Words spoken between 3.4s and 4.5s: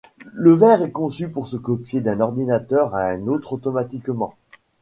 automatiquement.